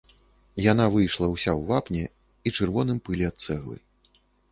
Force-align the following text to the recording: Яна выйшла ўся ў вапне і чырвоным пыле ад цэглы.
Яна 0.71 0.85
выйшла 0.95 1.27
ўся 1.33 1.51
ў 1.53 1.61
вапне 1.71 2.01
і 2.47 2.53
чырвоным 2.57 2.97
пыле 3.11 3.29
ад 3.33 3.37
цэглы. 3.45 3.77